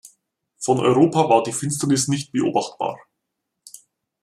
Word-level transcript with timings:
Von 0.57 0.79
Europa 0.79 1.29
war 1.29 1.43
die 1.43 1.51
Finsternis 1.53 2.07
nicht 2.07 2.31
beobachtbar. 2.31 2.97